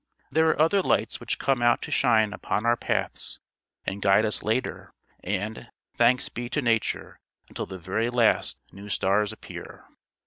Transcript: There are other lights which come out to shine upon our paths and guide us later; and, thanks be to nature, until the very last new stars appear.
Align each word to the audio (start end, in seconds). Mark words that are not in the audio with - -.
There 0.31 0.47
are 0.49 0.59
other 0.59 0.81
lights 0.81 1.19
which 1.19 1.37
come 1.37 1.61
out 1.61 1.83
to 1.83 1.91
shine 1.91 2.33
upon 2.33 2.65
our 2.65 2.75
paths 2.75 3.39
and 3.85 4.01
guide 4.01 4.25
us 4.25 4.41
later; 4.41 4.93
and, 5.23 5.69
thanks 5.93 6.27
be 6.27 6.49
to 6.49 6.59
nature, 6.63 7.19
until 7.49 7.67
the 7.67 7.77
very 7.77 8.09
last 8.09 8.57
new 8.73 8.89
stars 8.89 9.31
appear. 9.31 9.85